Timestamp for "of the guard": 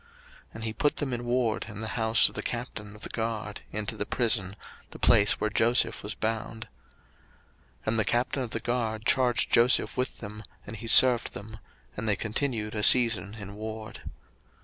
2.95-3.61, 8.41-9.05